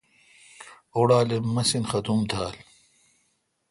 [0.95, 2.55] اوڑال اے مسین ختُم تھال۔